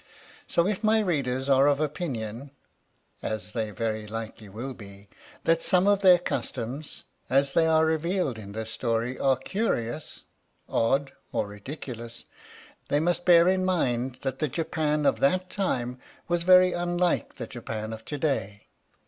So 0.47 0.65
if 0.65 0.83
my 0.83 0.99
readers 0.99 1.47
are 1.47 1.67
of 1.67 1.79
opinion 1.79 2.49
(as 3.21 3.51
they 3.51 3.69
very 3.69 4.07
likely 4.07 4.49
will 4.49 4.73
be) 4.73 5.07
that 5.43 5.61
some 5.61 5.87
of 5.87 5.99
their 5.99 6.17
customs, 6.17 7.03
as 7.29 7.53
they 7.53 7.67
are 7.67 7.85
revealed 7.85 8.39
in 8.39 8.53
this 8.53 8.71
story, 8.71 9.19
are 9.19 9.35
curious, 9.37 10.23
odd 10.67 11.11
or 11.31 11.45
ridiculous, 11.45 12.25
they 12.87 12.99
must 12.99 13.25
bear 13.25 13.47
in 13.47 13.63
mind 13.63 14.17
that 14.23 14.39
the 14.39 14.47
Japan 14.47 15.05
of 15.05 15.19
that 15.19 15.51
time 15.51 15.99
was 16.27 16.41
very 16.41 16.73
unlike 16.73 17.35
the 17.35 17.45
Japan 17.45 17.93
of 17.93 18.03
to 18.05 18.17
day. 18.17 18.69